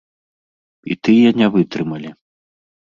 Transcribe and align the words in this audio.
І 0.91 0.97
тыя 1.09 1.29
не 1.39 1.47
вытрымалі. 1.59 2.09